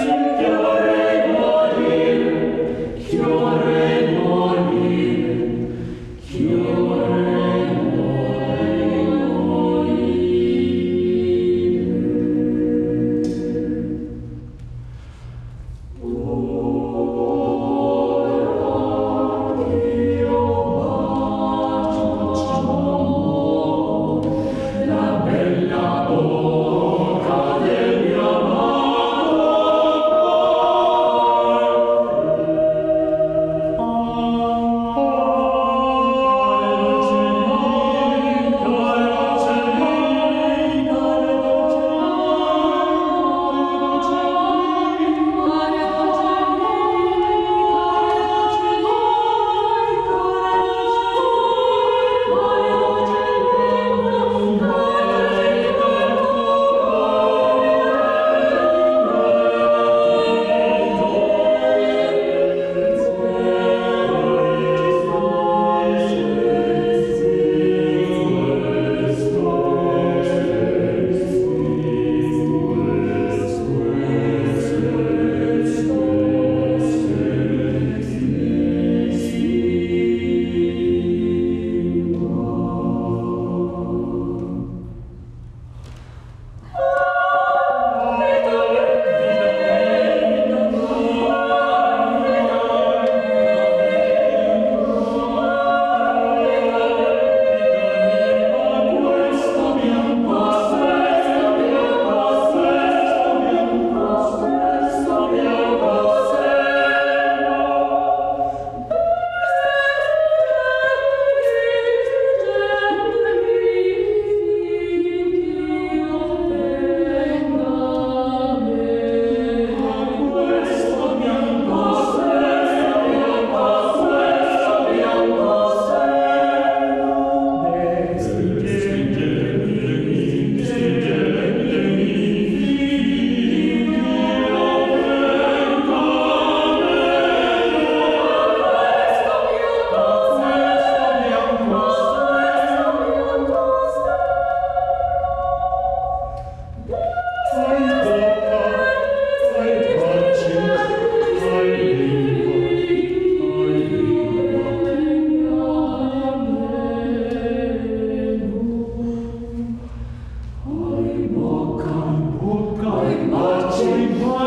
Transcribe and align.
see 0.00 0.49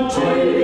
take 0.09 0.62